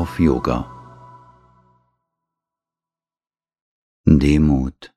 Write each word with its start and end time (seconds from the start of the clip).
auf 0.00 0.18
Yoga. 0.18 0.64
Demut. 4.06 4.94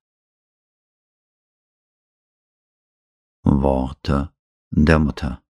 Worte 3.44 4.32
der 4.72 5.00
Mutter. 5.00 5.42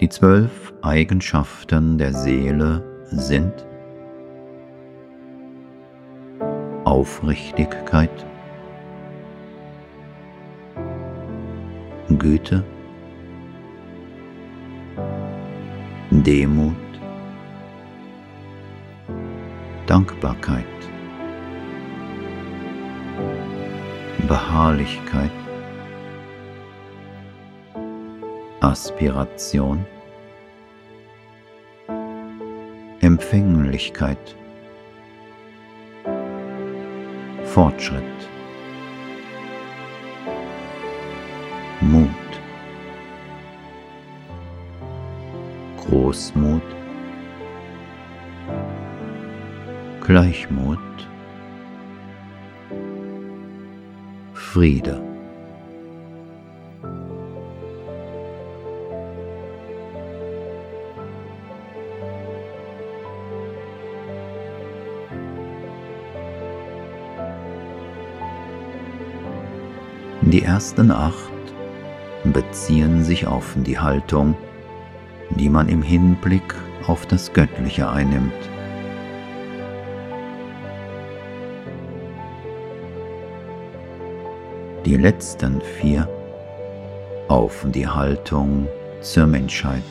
Die 0.00 0.08
zwölf 0.08 0.72
Eigenschaften 0.82 1.98
der 1.98 2.14
Seele 2.14 3.04
sind 3.10 3.66
Aufrichtigkeit, 6.84 8.31
Güte, 12.22 12.62
Demut, 16.10 16.76
Dankbarkeit, 19.88 20.64
Beharrlichkeit, 24.28 25.32
Aspiration, 28.60 29.84
Empfänglichkeit, 33.00 34.36
Fortschritt, 37.46 38.04
Großmut, 45.92 46.62
Gleichmut, 50.00 50.78
Friede. 54.32 55.02
Die 70.22 70.42
ersten 70.42 70.90
acht 70.90 71.14
beziehen 72.24 73.04
sich 73.04 73.26
auf 73.26 73.54
die 73.56 73.78
Haltung, 73.78 74.34
die 75.36 75.48
man 75.48 75.68
im 75.68 75.82
Hinblick 75.82 76.54
auf 76.86 77.06
das 77.06 77.32
Göttliche 77.32 77.88
einnimmt. 77.88 78.32
Die 84.84 84.96
letzten 84.96 85.60
vier 85.60 86.08
auf 87.28 87.64
die 87.72 87.86
Haltung 87.86 88.66
zur 89.00 89.26
Menschheit. 89.26 89.82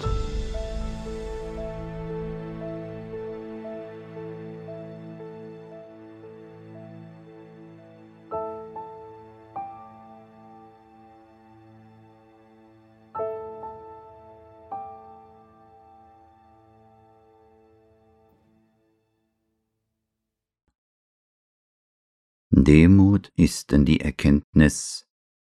Demut 22.53 23.31
ist 23.37 23.71
denn 23.71 23.85
die 23.85 24.01
Erkenntnis, 24.01 25.07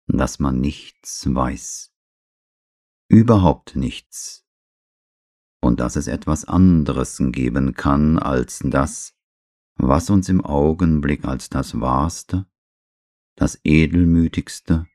dass 0.07 0.39
man 0.39 0.59
nichts 0.59 1.33
weiß, 1.33 1.93
überhaupt 3.07 3.77
nichts, 3.77 4.45
und 5.61 5.79
dass 5.79 5.95
es 5.95 6.07
etwas 6.07 6.43
anderes 6.43 7.17
geben 7.31 7.73
kann 7.73 8.19
als 8.19 8.59
das, 8.65 9.15
was 9.75 10.09
uns 10.09 10.27
im 10.27 10.43
Augenblick 10.43 11.23
als 11.23 11.49
das 11.49 11.79
Wahrste, 11.79 12.45
das 13.37 13.61
Edelmütigste 13.63 14.85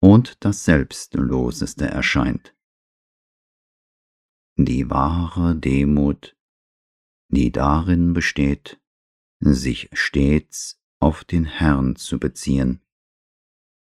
und 0.00 0.44
das 0.44 0.66
Selbstloseste 0.66 1.86
erscheint. 1.86 2.54
Die 4.56 4.90
wahre 4.90 5.56
Demut, 5.56 6.36
die 7.28 7.52
darin 7.52 8.12
besteht, 8.12 8.82
sich 9.40 9.88
stets 9.94 10.77
auf 11.00 11.24
den 11.24 11.44
Herrn 11.44 11.96
zu 11.96 12.18
beziehen, 12.18 12.80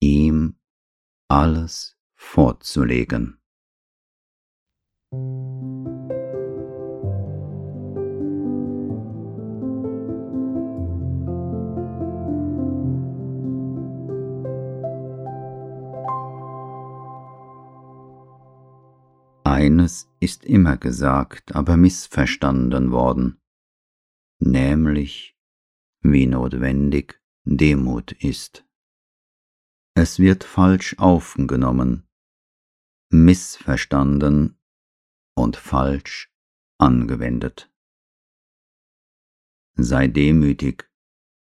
ihm 0.02 0.56
alles 1.28 1.98
vorzulegen. 2.16 3.40
Eines 19.44 20.10
ist 20.20 20.46
immer 20.46 20.78
gesagt, 20.78 21.56
aber 21.56 21.76
missverstanden 21.76 22.92
worden, 22.92 23.42
nämlich 24.40 25.39
wie 26.02 26.26
notwendig 26.26 27.22
Demut 27.44 28.12
ist. 28.12 28.66
Es 29.96 30.20
wird 30.20 30.44
falsch 30.44 30.98
aufgenommen, 30.98 32.08
missverstanden 33.12 34.58
und 35.36 35.58
falsch 35.58 36.32
angewendet. 36.78 37.72
Sei 39.76 40.08
demütig, 40.08 40.90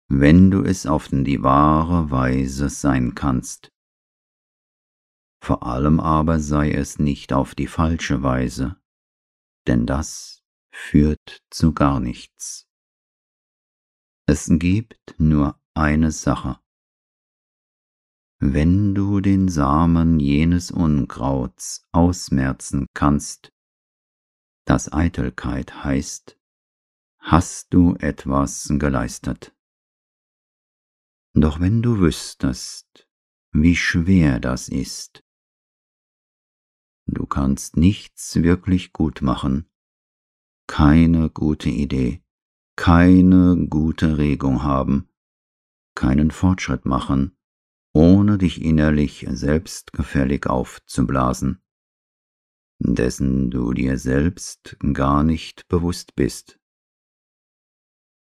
wenn 0.09 0.51
du 0.51 0.63
es 0.63 0.87
auf 0.87 1.09
die 1.09 1.43
wahre 1.43 2.11
Weise 2.11 2.69
sein 2.69 3.15
kannst. 3.15 3.73
Vor 5.43 5.63
allem 5.63 6.01
aber 6.01 6.39
sei 6.39 6.73
es 6.73 6.99
nicht 6.99 7.33
auf 7.33 7.55
die 7.55 7.67
falsche 7.67 8.23
Weise, 8.23 8.81
denn 9.67 9.87
das 9.87 10.45
führt 10.73 11.43
zu 11.51 11.73
gar 11.73 12.01
nichts. 12.01 12.70
Es 14.33 14.49
gibt 14.49 15.17
nur 15.19 15.61
eine 15.75 16.13
Sache. 16.13 16.61
Wenn 18.39 18.95
du 18.95 19.21
den 19.21 19.49
Samen 19.49 20.21
jenes 20.21 20.71
Unkrauts 20.71 21.89
ausmerzen 21.91 22.87
kannst, 22.95 23.53
das 24.67 24.93
Eitelkeit 24.93 25.83
heißt, 25.83 26.39
hast 27.19 27.75
du 27.75 27.97
etwas 27.97 28.69
geleistet. 28.71 29.53
Doch 31.35 31.59
wenn 31.59 31.83
du 31.83 31.99
wüsstest, 31.99 33.09
wie 33.51 33.75
schwer 33.75 34.39
das 34.39 34.69
ist, 34.69 35.25
du 37.07 37.27
kannst 37.27 37.77
nichts 37.77 38.37
wirklich 38.37 38.93
gut 38.93 39.23
machen, 39.23 39.69
keine 40.69 41.31
gute 41.31 41.69
Idee, 41.69 42.23
keine 42.81 43.67
gute 43.69 44.17
Regung 44.17 44.63
haben, 44.63 45.07
keinen 45.95 46.31
Fortschritt 46.31 46.87
machen, 46.87 47.37
ohne 47.93 48.39
dich 48.39 48.63
innerlich 48.63 49.27
selbstgefällig 49.29 50.47
aufzublasen, 50.47 51.63
dessen 52.79 53.51
du 53.51 53.75
dir 53.75 53.99
selbst 53.99 54.79
gar 54.95 55.25
nicht 55.25 55.69
bewusst 55.69 56.17
bist. 56.17 56.59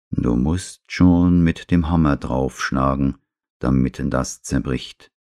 Du 0.10 0.36
musst 0.36 0.84
schon 0.92 1.42
mit 1.46 1.72
dem 1.72 1.90
Hammer 1.90 2.18
draufschlagen, 2.18 3.20
damit 3.60 4.04
das 4.04 4.42
zerbricht. 4.42 5.14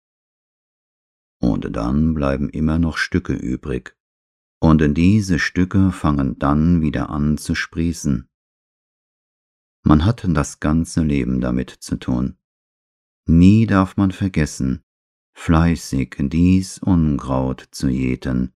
Und 1.39 1.75
dann 1.75 2.15
bleiben 2.15 2.49
immer 2.49 2.79
noch 2.79 2.97
Stücke 2.97 3.33
übrig, 3.33 3.95
und 4.59 4.81
diese 4.97 5.37
Stücke 5.37 5.91
fangen 5.91 6.39
dann 6.39 6.81
wieder 6.81 7.11
an 7.11 7.37
zu 7.37 7.53
sprießen 7.53 8.27
man 9.83 10.05
hat 10.05 10.25
das 10.27 10.59
ganze 10.59 11.03
Leben 11.03 11.41
damit 11.41 11.69
zu 11.69 11.97
tun. 11.97 12.37
Nie 13.25 13.65
darf 13.65 13.97
man 13.97 14.11
vergessen, 14.11 14.83
fleißig 15.33 16.15
dies 16.19 16.79
Unkraut 16.79 17.67
zu 17.71 17.87
jäten, 17.87 18.53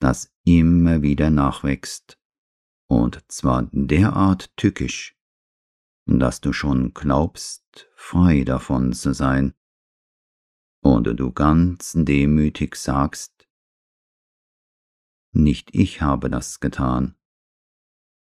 das 0.00 0.34
immer 0.44 1.02
wieder 1.02 1.30
nachwächst, 1.30 2.18
und 2.88 3.24
zwar 3.30 3.68
derart 3.72 4.54
tückisch, 4.56 5.16
dass 6.06 6.40
du 6.40 6.52
schon 6.52 6.92
glaubst, 6.92 7.88
frei 7.94 8.44
davon 8.44 8.92
zu 8.92 9.14
sein, 9.14 9.54
und 10.82 11.04
du 11.04 11.32
ganz 11.32 11.92
demütig 11.96 12.76
sagst, 12.76 13.48
nicht 15.32 15.74
ich 15.74 16.02
habe 16.02 16.30
das 16.30 16.60
getan, 16.60 17.16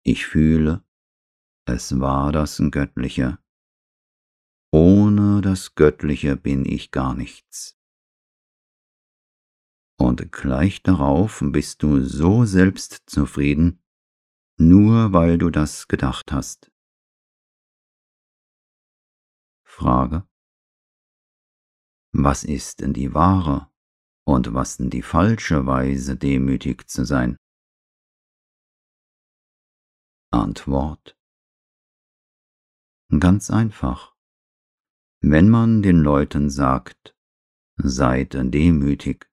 ich 0.04 0.26
fühle, 0.28 0.85
es 1.66 2.00
war 2.00 2.32
das 2.32 2.62
Göttliche, 2.72 3.40
ohne 4.72 5.42
das 5.42 5.76
Göttliche 5.76 6.36
bin 6.36 6.66
ich 6.66 6.92
gar 6.92 7.14
nichts. 7.14 7.78
Und 9.98 10.32
gleich 10.32 10.84
darauf 10.84 11.42
bist 11.42 11.82
du 11.84 12.02
so 12.02 12.46
selbstzufrieden, 12.46 13.82
nur 14.58 15.14
weil 15.14 15.38
du 15.38 15.50
das 15.50 15.88
gedacht 15.88 16.32
hast. 16.32 16.72
Frage 19.64 20.28
was 22.18 22.46
ist 22.46 22.80
denn 22.80 22.94
die 22.94 23.14
wahre 23.14 23.70
und 24.26 24.54
was 24.54 24.78
denn 24.78 24.90
die 24.90 25.02
falsche 25.02 25.66
Weise, 25.66 26.16
demütig 26.16 26.88
zu 26.88 27.04
sein? 27.04 27.36
Antwort 30.32 31.15
Ganz 33.10 33.52
einfach. 33.52 34.16
Wenn 35.22 35.50
man 35.50 35.82
den 35.82 35.98
Leuten 35.98 36.50
sagt, 36.50 37.16
seid 37.78 38.34
demütig, 38.34 39.30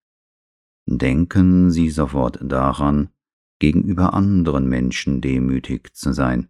denken 0.86 1.70
sie 1.70 1.90
sofort 1.90 2.38
daran, 2.42 3.10
gegenüber 3.58 4.14
anderen 4.14 4.68
Menschen 4.68 5.20
demütig 5.20 5.94
zu 5.94 6.12
sein. 6.12 6.48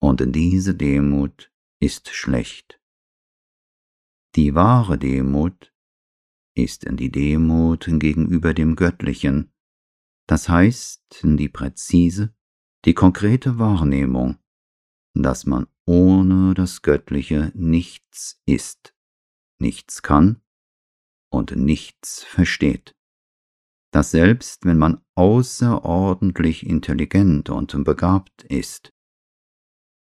Und 0.00 0.22
diese 0.34 0.74
Demut 0.74 1.52
ist 1.80 2.08
schlecht. 2.08 2.80
Die 4.36 4.54
wahre 4.54 4.98
Demut 4.98 5.74
ist 6.54 6.86
die 6.88 7.10
Demut 7.10 7.86
gegenüber 7.88 8.54
dem 8.54 8.76
Göttlichen, 8.76 9.52
das 10.26 10.48
heißt 10.48 11.22
die 11.22 11.48
präzise, 11.48 12.34
die 12.84 12.94
konkrete 12.94 13.58
Wahrnehmung, 13.58 14.38
dass 15.14 15.44
man 15.44 15.66
ohne 15.86 16.54
das 16.54 16.82
Göttliche 16.82 17.52
nichts 17.54 18.40
ist, 18.44 18.94
nichts 19.58 20.02
kann 20.02 20.42
und 21.30 21.56
nichts 21.56 22.24
versteht. 22.24 22.94
Dass 23.92 24.10
selbst 24.10 24.64
wenn 24.64 24.78
man 24.78 25.00
außerordentlich 25.14 26.66
intelligent 26.66 27.48
und 27.48 27.82
begabt 27.84 28.42
ist, 28.44 28.92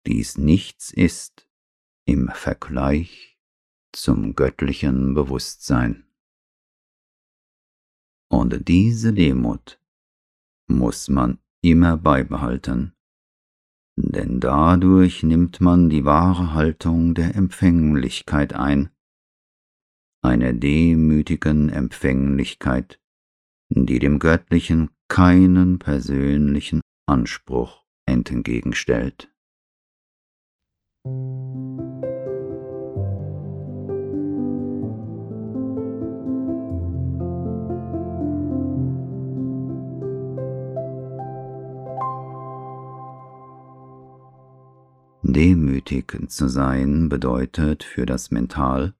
dies 0.06 0.38
nichts 0.38 0.92
ist 0.92 1.48
im 2.06 2.28
Vergleich 2.28 3.38
zum 3.92 4.34
göttlichen 4.34 5.14
Bewusstsein. 5.14 6.06
Und 8.30 8.66
diese 8.66 9.12
Demut 9.12 9.78
muss 10.66 11.08
man 11.08 11.38
immer 11.60 11.98
beibehalten, 11.98 12.94
denn 13.96 14.40
dadurch 14.40 15.22
nimmt 15.22 15.60
man 15.60 15.90
die 15.90 16.04
wahre 16.04 16.54
Haltung 16.54 17.14
der 17.14 17.34
Empfänglichkeit 17.34 18.54
ein, 18.54 18.90
einer 20.22 20.52
demütigen 20.52 21.68
Empfänglichkeit, 21.68 23.00
die 23.68 23.98
dem 23.98 24.18
Göttlichen 24.18 24.90
keinen 25.08 25.78
persönlichen 25.78 26.80
Anspruch 27.06 27.84
entgegenstellt. 28.06 29.30
Demütig 45.34 46.30
zu 46.30 46.46
sein 46.46 47.08
bedeutet 47.08 47.84
für 47.84 48.04
das 48.04 48.30
Mental, 48.30 48.94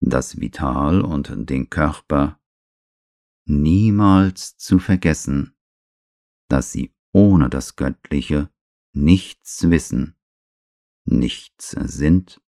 das 0.00 0.40
Vital 0.40 1.02
und 1.02 1.32
den 1.48 1.70
Körper 1.70 2.40
niemals 3.46 4.56
zu 4.56 4.80
vergessen, 4.80 5.54
dass 6.48 6.72
sie 6.72 6.92
ohne 7.12 7.48
das 7.48 7.76
Göttliche 7.76 8.50
nichts 8.92 9.70
wissen, 9.70 10.16
nichts 11.04 11.70
sind 11.70 12.42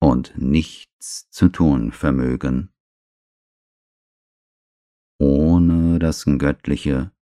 und 0.00 0.32
nichts 0.38 1.28
zu 1.28 1.50
tun 1.50 1.92
vermögen. 1.92 2.72
Ohne 5.18 5.98
das 5.98 6.24
Göttliche 6.24 7.12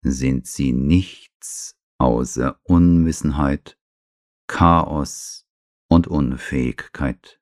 sind 0.00 0.46
sie 0.46 0.72
nichts 0.72 1.76
außer 1.98 2.58
Unwissenheit 2.64 3.78
Chaos 4.46 5.46
und 5.88 6.06
Unfähigkeit. 6.06 7.40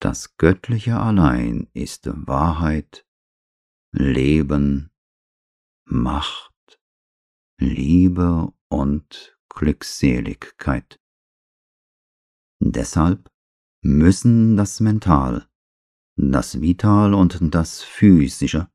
Das 0.00 0.36
Göttliche 0.36 0.98
allein 0.98 1.68
ist 1.72 2.08
Wahrheit, 2.26 3.06
Leben, 3.92 4.90
Macht, 5.86 6.80
Liebe 7.58 8.52
und 8.68 9.38
Glückseligkeit. 9.48 11.00
Deshalb 12.60 13.30
müssen 13.82 14.56
das 14.56 14.80
Mental, 14.80 15.48
das 16.16 16.60
Vital 16.60 17.14
und 17.14 17.54
das 17.54 17.82
Physische 17.82 18.68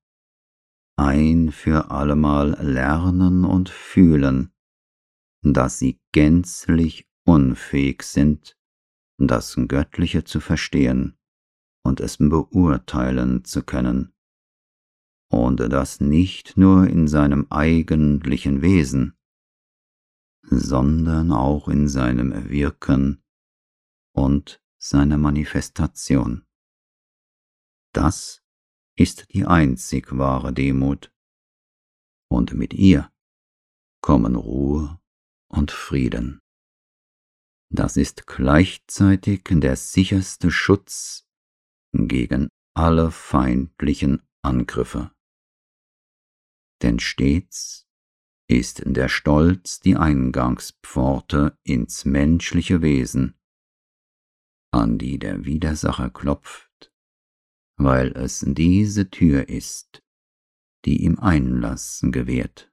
ein 0.99 1.51
für 1.51 1.91
allemal 1.91 2.57
lernen 2.61 3.45
und 3.45 3.69
fühlen, 3.69 4.51
dass 5.41 5.79
sie 5.79 5.99
gänzlich 6.11 7.07
unfähig 7.25 8.03
sind, 8.03 8.57
das 9.17 9.55
Göttliche 9.67 10.23
zu 10.23 10.39
verstehen 10.39 11.17
und 11.83 11.99
es 11.99 12.17
beurteilen 12.17 13.43
zu 13.45 13.63
können, 13.63 14.13
und 15.31 15.59
das 15.59 16.01
nicht 16.01 16.57
nur 16.57 16.87
in 16.87 17.07
seinem 17.07 17.47
eigentlichen 17.49 18.61
Wesen, 18.61 19.17
sondern 20.43 21.31
auch 21.31 21.67
in 21.67 21.87
seinem 21.87 22.49
Wirken 22.49 23.21
und 24.13 24.61
seiner 24.77 25.17
Manifestation. 25.17 26.45
Das 27.93 28.41
ist 28.95 29.33
die 29.33 29.45
einzig 29.45 30.17
wahre 30.17 30.53
Demut, 30.53 31.13
und 32.29 32.53
mit 32.53 32.73
ihr 32.73 33.11
kommen 34.01 34.35
Ruhe 34.35 34.98
und 35.49 35.71
Frieden. 35.71 36.39
Das 37.71 37.97
ist 37.97 38.25
gleichzeitig 38.25 39.43
der 39.49 39.75
sicherste 39.75 40.49
Schutz 40.51 41.27
gegen 41.93 42.49
alle 42.75 43.11
feindlichen 43.11 44.23
Angriffe. 44.41 45.11
Denn 46.81 46.99
stets 46.99 47.87
ist 48.47 48.81
der 48.85 49.09
Stolz 49.09 49.79
die 49.79 49.95
Eingangspforte 49.95 51.57
ins 51.63 52.05
menschliche 52.05 52.81
Wesen, 52.81 53.35
an 54.71 54.97
die 54.97 55.19
der 55.19 55.45
Widersacher 55.45 56.09
klopft, 56.09 56.91
weil 57.77 58.11
es 58.13 58.43
diese 58.47 59.09
Tür 59.09 59.49
ist, 59.49 60.01
die 60.85 61.03
ihm 61.03 61.19
Einlass 61.19 61.99
gewährt. 62.03 62.71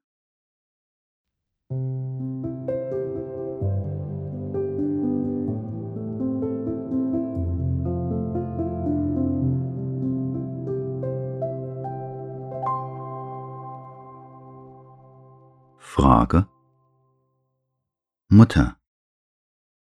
Frage? 15.96 16.46
Mutter, 18.28 18.78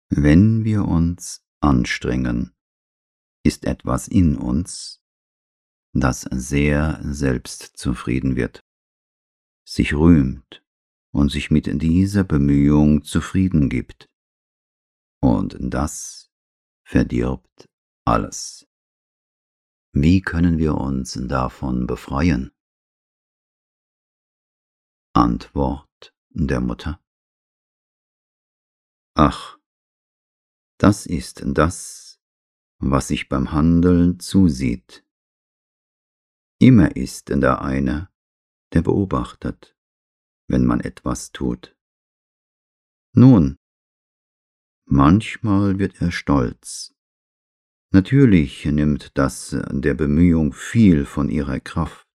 wenn 0.10 0.64
wir 0.64 0.86
uns 0.86 1.46
anstrengen, 1.60 2.56
ist 3.44 3.66
etwas 3.66 4.08
in 4.08 4.38
uns, 4.38 5.04
das 5.94 6.22
sehr 6.22 7.00
selbstzufrieden 7.04 8.36
wird, 8.36 8.62
sich 9.66 9.94
rühmt 9.94 10.65
und 11.16 11.32
sich 11.32 11.50
mit 11.50 11.66
dieser 11.82 12.26
Bemühung 12.26 13.06
zufrieden 13.06 13.70
gibt. 13.70 14.10
Und 15.22 15.56
das 15.62 16.30
verdirbt 16.84 17.70
alles. 18.04 18.68
Wie 19.94 20.20
können 20.20 20.58
wir 20.58 20.76
uns 20.76 21.14
davon 21.14 21.88
befreien? 21.88 22.52
Antwort 25.14 26.14
der 26.32 26.60
Mutter. 26.60 27.02
Ach, 29.14 29.58
das 30.78 31.06
ist 31.06 31.44
das, 31.46 32.20
was 32.80 33.08
sich 33.08 33.30
beim 33.30 33.54
Handeln 33.54 34.20
zusieht. 34.20 35.06
Immer 36.60 36.98
ist 36.98 37.30
da 37.30 37.60
einer, 37.60 38.12
der 38.74 38.82
beobachtet, 38.82 39.75
wenn 40.48 40.66
man 40.66 40.80
etwas 40.80 41.32
tut. 41.32 41.76
Nun, 43.14 43.58
manchmal 44.86 45.80
wird 45.80 46.02
er 46.02 46.12
stolz. 46.12 46.94
Natürlich 47.92 48.66
nimmt 48.66 49.18
das 49.18 49.56
der 49.72 49.94
Bemühung 49.94 50.52
viel 50.52 51.06
von 51.06 51.30
ihrer 51.30 51.60
Kraft. 51.60 52.06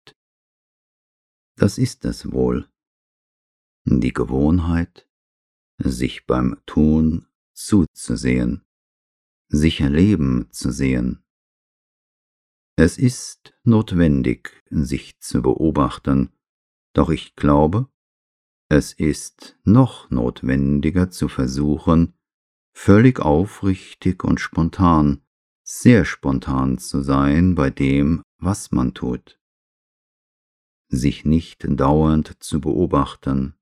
Das 1.56 1.78
ist 1.78 2.04
es 2.04 2.32
wohl. 2.32 2.68
Die 3.84 4.12
Gewohnheit, 4.12 5.08
sich 5.78 6.26
beim 6.26 6.60
Tun 6.66 7.26
zuzusehen, 7.54 8.62
sich 9.48 9.80
erleben 9.80 10.48
zu 10.52 10.70
sehen. 10.70 11.24
Es 12.76 12.98
ist 12.98 13.54
notwendig, 13.64 14.62
sich 14.70 15.18
zu 15.20 15.42
beobachten, 15.42 16.32
doch 16.94 17.10
ich 17.10 17.36
glaube, 17.36 17.90
es 18.70 18.92
ist 18.92 19.58
noch 19.64 20.10
notwendiger 20.10 21.10
zu 21.10 21.26
versuchen, 21.26 22.14
völlig 22.72 23.18
aufrichtig 23.18 24.22
und 24.22 24.40
spontan, 24.40 25.22
sehr 25.64 26.04
spontan 26.04 26.78
zu 26.78 27.02
sein 27.02 27.56
bei 27.56 27.70
dem, 27.70 28.22
was 28.38 28.70
man 28.70 28.94
tut. 28.94 29.40
Sich 30.88 31.24
nicht 31.24 31.66
dauernd 31.68 32.36
zu 32.40 32.60
beobachten, 32.60 33.56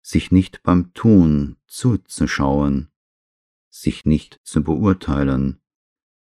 sich 0.00 0.30
nicht 0.30 0.62
beim 0.62 0.94
Tun 0.94 1.56
zuzuschauen, 1.66 2.88
sich 3.68 4.04
nicht 4.04 4.40
zu 4.44 4.62
beurteilen, 4.62 5.60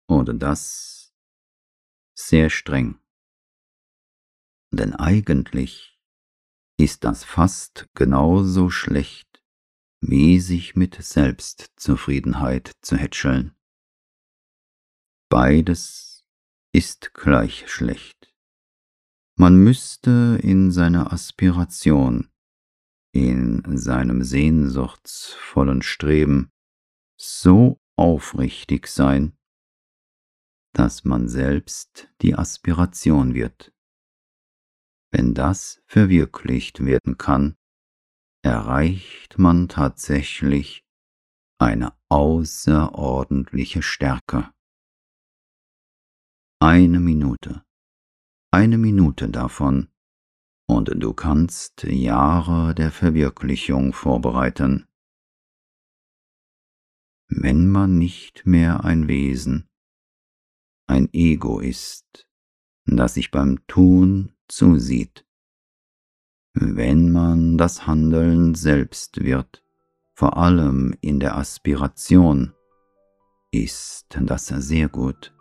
oder 0.07 0.35
das 0.35 1.13
sehr 2.15 2.49
streng. 2.49 3.01
Denn 4.71 4.95
eigentlich 4.95 5.98
ist 6.79 7.05
das 7.05 7.25
fast 7.25 7.89
genauso 7.95 8.71
schlecht, 8.71 9.43
wie 10.01 10.41
sich 10.41 10.77
mit 10.77 10.95
Selbstzufriedenheit 11.03 12.73
zu 12.83 12.97
hätscheln. 12.97 13.55
Beides 15.29 16.25
ist 16.73 17.13
gleich 17.15 17.69
schlecht. 17.71 18.33
Man 19.37 19.57
müsste 19.57 20.39
in 20.43 20.71
seiner 20.71 21.13
Aspiration 21.13 22.31
in 23.13 23.77
seinem 23.77 24.23
sehnsuchtsvollen 24.23 25.83
Streben 25.83 26.53
so 27.17 27.81
aufrichtig 27.97 28.87
sein, 28.87 29.37
dass 30.73 31.05
man 31.05 31.29
selbst 31.29 32.09
die 32.23 32.35
Aspiration 32.35 33.35
wird. 33.35 33.73
Wenn 35.11 35.35
das 35.35 35.83
verwirklicht 35.87 36.85
werden 36.85 37.17
kann, 37.17 37.57
erreicht 38.43 39.39
man 39.39 39.69
tatsächlich 39.69 40.85
eine 41.59 41.93
außerordentliche 42.09 43.83
Stärke. 43.83 44.53
Eine 46.61 47.01
Minute, 47.01 47.65
eine 48.53 48.79
Minute 48.79 49.29
davon 49.29 49.89
und 50.69 50.91
du 51.03 51.15
kannst 51.15 51.85
Jahre 51.85 52.75
der 52.75 52.93
Verwirklichung 52.93 53.93
vorbereiten. 53.93 54.87
Wenn 57.29 57.69
man 57.69 57.99
nicht 57.99 58.45
mehr 58.47 58.85
ein 58.85 59.09
Wesen, 59.09 59.69
ein 60.87 61.09
Ego 61.13 61.61
ist, 61.61 62.28
das 62.97 63.15
sich 63.15 63.31
beim 63.31 63.59
Tun 63.67 64.33
zusieht, 64.49 65.25
wenn 66.55 67.13
man 67.13 67.59
das 67.59 67.87
Handeln 67.87 68.55
selbst 68.55 69.23
wird, 69.23 69.63
vor 70.15 70.37
allem 70.37 70.95
in 71.01 71.21
der 71.21 71.37
Aspiration, 71.37 72.53
ist 73.51 74.07
das 74.21 74.47
sehr 74.47 74.89
gut. 74.89 75.35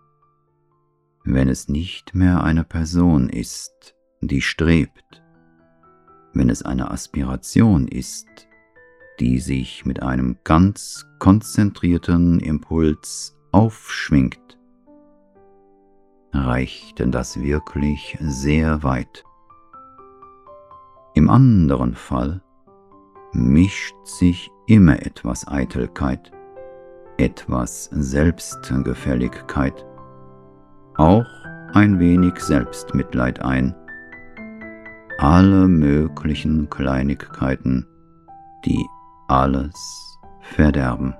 Wenn 1.24 1.50
es 1.50 1.68
nicht 1.68 2.14
mehr 2.14 2.44
eine 2.44 2.64
Person 2.64 3.30
ist, 3.30 3.96
die 4.22 4.42
strebt, 4.42 5.24
wenn 6.34 6.50
es 6.50 6.64
eine 6.64 6.92
Aspiration 6.92 7.88
ist, 7.88 8.28
die 9.20 9.40
sich 9.40 9.86
mit 9.86 10.04
einem 10.04 10.38
ganz 10.44 11.06
konzentrierten 11.20 12.40
Impuls 12.40 13.36
aufschwingt, 13.52 14.57
reicht 16.34 17.00
denn 17.00 17.12
das 17.12 17.40
wirklich 17.40 18.18
sehr 18.22 18.84
weit. 18.84 19.24
Im 21.14 21.30
anderen 21.30 21.96
Fall 21.96 22.42
mischt 23.34 23.96
sich 24.04 24.52
immer 24.68 25.06
etwas 25.06 25.48
Eitelkeit, 25.48 26.32
etwas 27.18 27.86
Selbstgefälligkeit, 27.86 29.86
auch 30.96 31.26
ein 31.74 32.00
wenig 32.00 32.40
Selbstmitleid 32.40 33.42
ein, 33.42 33.76
alle 35.18 35.68
möglichen 35.68 36.70
Kleinigkeiten, 36.70 37.86
die 38.66 38.86
alles 39.28 40.20
verderben. 40.42 41.16